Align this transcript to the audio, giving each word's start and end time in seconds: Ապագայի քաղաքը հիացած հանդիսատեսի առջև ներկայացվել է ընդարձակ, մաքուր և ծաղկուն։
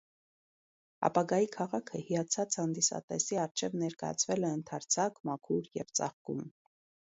Ապագայի 1.09 1.49
քաղաքը 1.55 2.01
հիացած 2.07 2.57
հանդիսատեսի 2.63 3.39
առջև 3.43 3.77
ներկայացվել 3.83 4.49
է 4.51 4.53
ընդարձակ, 4.57 5.23
մաքուր 5.33 5.71
և 5.83 5.97
ծաղկուն։ 6.01 6.45